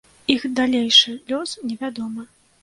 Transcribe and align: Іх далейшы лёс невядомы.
Іх 0.35 0.45
далейшы 0.59 1.13
лёс 1.33 1.55
невядомы. 1.69 2.27